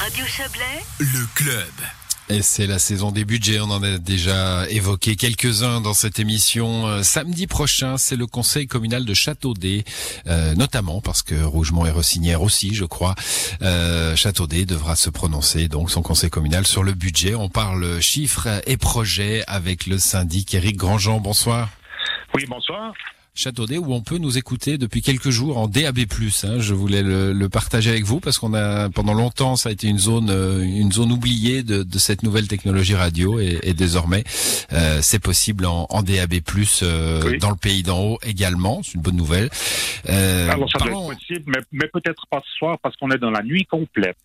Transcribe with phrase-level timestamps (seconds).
[0.00, 1.72] Radio Chablais, Le club.
[2.28, 6.86] Et c'est la saison des budgets, on en a déjà évoqué quelques-uns dans cette émission.
[6.86, 9.82] Euh, samedi prochain, c'est le conseil communal de Châteaudet,
[10.28, 13.16] euh, notamment parce que Rougemont est Rossinière aussi, je crois.
[13.62, 17.34] Euh, Châteaudet devra se prononcer, donc son conseil communal, sur le budget.
[17.34, 21.18] On parle chiffres et projets avec le syndic Éric Grandjean.
[21.18, 21.70] Bonsoir.
[22.34, 22.94] Oui, bonsoir.
[23.38, 26.00] Châteaudet où on peut nous écouter depuis quelques jours en DAB+.
[26.42, 26.58] Hein.
[26.58, 29.86] Je voulais le, le, partager avec vous parce qu'on a pendant longtemps ça a été
[29.86, 34.24] une zone euh, une zone oubliée de, de cette nouvelle technologie radio et, et désormais
[34.72, 36.40] euh, c'est possible en, en DAB+
[36.82, 37.38] euh, Oui.
[37.38, 38.82] dans le pays d'en haut également.
[38.82, 39.50] C'est une bonne nouvelle.
[40.08, 43.18] Euh, Alors, ça doit être possible, mais, mais peut-être pas ce soir parce qu'on est
[43.18, 44.16] dans la nuit complète.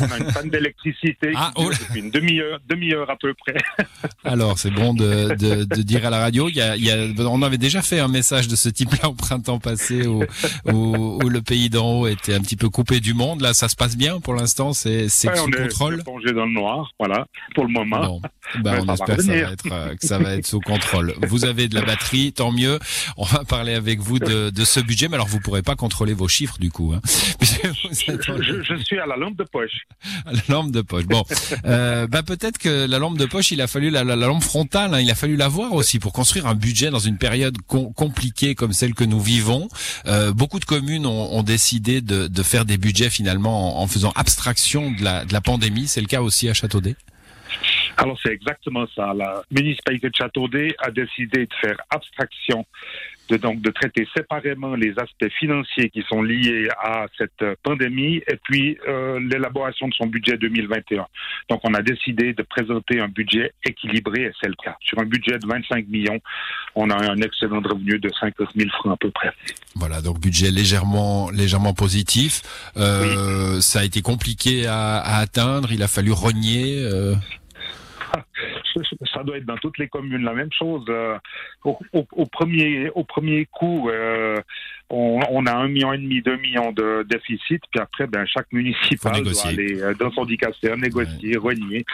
[0.00, 3.54] On a une panne d'électricité Ah, oh depuis une demi-heure, demi-heure à peu près.
[4.24, 6.48] Alors, c'est bon de, de, de dire à la radio.
[6.48, 9.08] Il y a, il y a, on avait déjà fait un message de ce type-là
[9.08, 10.22] au printemps passé, où,
[10.66, 13.40] où, où le pays d'en haut était un petit peu coupé du monde.
[13.40, 14.72] Là, ça se passe bien pour l'instant.
[14.72, 16.02] C'est c'est Ouais, sous on contrôle.
[16.04, 18.00] plongé dans le noir, voilà, pour le moment.
[18.06, 18.20] Bon,
[18.62, 19.46] ben, Ouais, on espère que ça, revenir.
[19.46, 21.14] va être, euh, que ça va être sous contrôle.
[21.26, 22.78] Vous avez de la batterie, tant mieux.
[23.16, 26.12] On va parler avec vous de, de ce budget, mais alors vous pourrez pas contrôler
[26.12, 26.92] vos chiffres du coup.
[26.94, 27.00] Hein,
[27.40, 29.86] je- je suis à la lampe de poche.
[30.32, 31.04] la lampe de poche.
[31.06, 31.24] Bon,
[31.66, 34.42] euh, bah peut-être que la lampe de poche, il a fallu la, la- la lampe
[34.42, 37.92] frontale, hein, il a fallu l'avoir aussi pour construire un budget dans une période com-
[37.94, 39.68] compliquée comme celle que nous vivons.
[40.06, 43.86] Euh, beaucoup de communes ont, ont décidé de, de faire des budgets finalement en, en
[43.86, 45.86] faisant abstraction de la, de la pandémie.
[45.86, 46.96] C'est le cas aussi à Châteaudet?
[47.96, 49.12] Alors, c'est exactement ça.
[49.14, 52.64] La municipalité de Châteaudet a décidé de faire abstraction,
[53.30, 58.16] de, donc de traiter séparément les aspects financiers qui sont liés à cette euh, pandémie
[58.28, 61.06] et puis euh, l'élaboration de son budget 2021.
[61.48, 64.76] Donc, on a décidé de présenter un budget équilibré et c'est le cas.
[64.80, 66.20] Sur un budget de 25 millions,
[66.76, 69.32] on a un excédent de revenu de 50 000 francs à peu près.
[69.74, 72.42] Voilà, donc budget légèrement légèrement positif.
[72.76, 75.72] Euh, Ça a été compliqué à, à atteindre.
[75.72, 76.78] Il a fallu renier.
[76.82, 77.14] euh,
[79.14, 80.84] ça doit être dans toutes les communes la même chose.
[80.88, 81.18] Euh,
[81.64, 84.40] au, au- au premier, au premier coup, euh,
[84.90, 88.52] on, on a un million et demi, deux millions de déficit, puis après, ben, chaque
[88.52, 91.84] municipal doit aller euh, dans son dicaster, négocier, renier.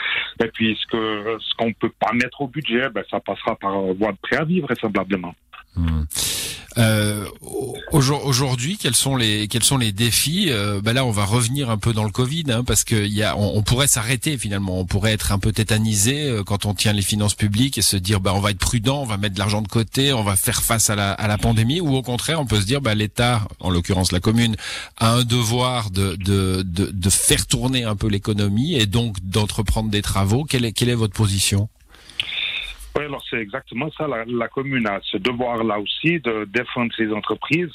[0.42, 3.80] Et puis, ce que ce qu'on peut pas mettre au budget, ben, ça passera par
[3.94, 5.34] voie de préavis, vraisemblablement.
[5.74, 6.02] Hmm.
[6.78, 7.26] Euh,
[7.90, 11.70] aujourd- Aujourd'hui, quels sont les quels sont les défis euh, bah Là, on va revenir
[11.70, 14.86] un peu dans le Covid, hein, parce que y a, on, pourrait s'arrêter finalement, on
[14.86, 18.20] pourrait être un peu tétanisé euh, quand on tient les finances publiques et se dire,
[18.20, 20.62] bah, on va être prudent, on va mettre de l'argent de côté, on va faire
[20.62, 24.12] face à la, pandémie, ou au contraire, on peut se dire, bah, l'État, en l'occurrence
[24.12, 24.56] la commune,
[24.98, 26.16] a un devoir de
[27.10, 30.44] faire tourner un peu l'économie et donc d'entreprendre des travaux.
[30.44, 31.68] Quelle est votre position?
[32.96, 34.06] Oui, alors c'est exactement ça.
[34.06, 37.70] La, la commune a ce devoir-là aussi de défendre ses entreprises.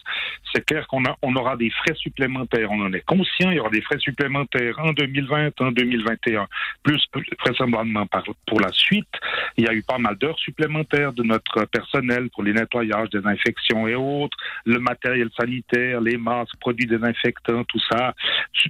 [0.54, 2.72] C'est clair qu'on a, on aura des frais supplémentaires.
[2.72, 3.50] On en est conscient.
[3.50, 6.48] Il y aura des frais supplémentaires en 2020, en 2021,
[6.84, 7.04] plus
[7.44, 8.06] vraisemblablement
[8.46, 9.08] pour la suite.
[9.58, 13.26] Il y a eu pas mal d'heures supplémentaires de notre personnel pour les nettoyages, des
[13.26, 18.14] infections et autres, le matériel sanitaire, les masques, produits désinfectants, tout ça.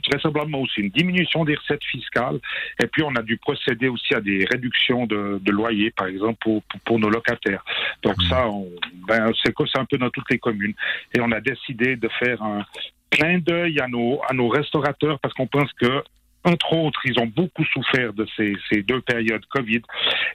[0.10, 2.40] Vraisemblablement aussi une diminution des recettes fiscales.
[2.82, 6.37] Et puis, on a dû procéder aussi à des réductions de, de loyers, par exemple,
[6.42, 7.64] pour, pour, pour nos locataires.
[8.04, 8.68] Donc ça, on,
[9.08, 10.74] ben, c'est un peu dans toutes les communes.
[11.14, 12.66] Et on a décidé de faire un
[13.10, 16.04] clin d'œil à nos, à nos restaurateurs parce qu'on pense que
[16.44, 19.82] entre autres, ils ont beaucoup souffert de ces, ces deux périodes Covid.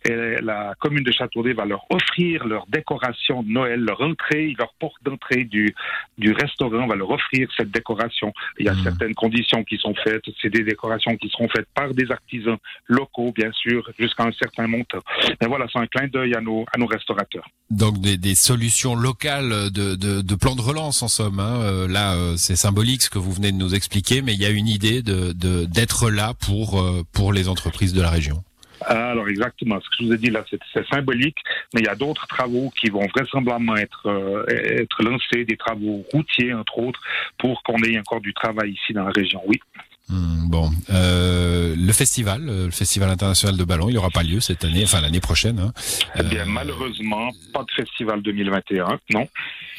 [0.04, 4.74] Et la commune de Châteaudet va leur offrir leur décoration de Noël, leur entrée, leur
[4.74, 5.74] porte d'entrée du,
[6.18, 8.32] du restaurant va leur offrir cette décoration.
[8.58, 8.82] Il y a Mhm.
[8.82, 10.24] certaines conditions qui sont faites.
[10.40, 12.58] C'est des décorations qui seront faites par des artisans
[12.88, 15.00] locaux, bien sûr, jusqu'à un certain montant.
[15.40, 17.46] Mais voilà, c'est un clin d'œil à nos, à nos restaurateurs.
[17.72, 21.40] Donc des, des solutions locales de, de, de plan de relance en somme.
[21.40, 21.60] Hein.
[21.62, 24.46] Euh, Là, euh, c'est symbolique ce que vous venez de nous expliquer, mais il y
[24.46, 28.44] a une idée de de- d'être là pour euh, pour les entreprises de la région.
[28.84, 31.38] Alors exactement, ce que je vous ai dit là, c'est c'est symbolique,
[31.72, 34.44] mais il y a d'autres travaux qui vont vraisemblablement être euh,
[34.82, 37.00] être lancés, des travaux routiers entre autres,
[37.38, 39.40] pour qu'on ait encore du travail ici dans la région.
[39.46, 39.60] Oui.
[40.08, 44.40] Hmm, bon, euh, le festival, euh, le festival international de ballon, il n'aura pas lieu
[44.40, 45.58] cette année, enfin l'année prochaine.
[45.58, 45.72] Hein.
[46.18, 49.26] Eh bien, Euh, malheureusement, pas de festival 2021, non.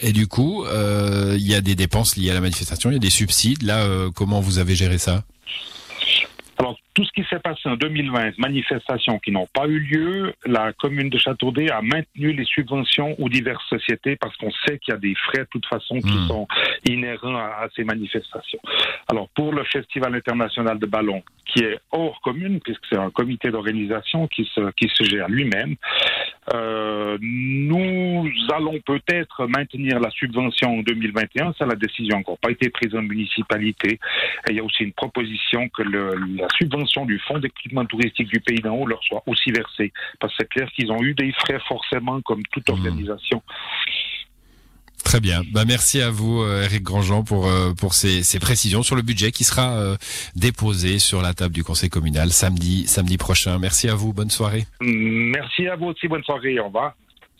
[0.01, 2.95] Et du coup, euh, il y a des dépenses liées à la manifestation, il y
[2.95, 3.61] a des subsides.
[3.63, 5.23] Là, euh, comment vous avez géré ça?
[6.63, 10.71] Alors, tout ce qui s'est passé en 2020, manifestations qui n'ont pas eu lieu, la
[10.71, 14.95] commune de Châteaudet a maintenu les subventions aux diverses sociétés parce qu'on sait qu'il y
[14.95, 16.27] a des frais de toute façon qui Hmm.
[16.29, 16.47] sont
[16.87, 18.59] inhérents à, à ces manifestations.
[19.11, 23.51] Alors, pour le Festival international de ballon, qui est hors commune, puisque c'est un comité
[23.51, 25.75] d'organisation qui se, qui se gère lui-même.
[26.53, 27.17] Euh,
[28.51, 31.53] allons peut-être maintenir la subvention en 2021.
[31.57, 33.99] Ça, la décision n'a encore pas été prise en municipalité.
[34.47, 38.27] Et il y a aussi une proposition que le, la subvention du fonds d'équipement touristique
[38.27, 39.91] du Pays d'en haut leur soit aussi versée.
[40.19, 42.73] Parce que c'est clair qu'ils ont eu des frais forcément, comme toute mmh.
[42.73, 43.43] organisation.
[45.03, 45.41] Très bien.
[45.51, 49.01] Bah, merci à vous, euh, Eric Grandjean, pour, euh, pour ces, ces, précisions sur le
[49.01, 49.95] budget qui sera euh,
[50.35, 53.59] déposé sur la table du Conseil communal samedi, samedi prochain.
[53.59, 54.13] Merci à vous.
[54.13, 54.65] Bonne soirée.
[54.81, 56.07] Merci à vous aussi.
[56.07, 56.59] Bonne soirée.
[56.59, 56.95] Au revoir.